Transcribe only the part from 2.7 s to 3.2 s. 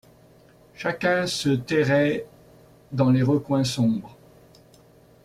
dans